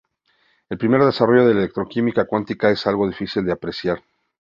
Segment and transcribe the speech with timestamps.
[0.71, 4.01] El primer desarrollo de la electroquímica cuántica es algo difícil de precisar.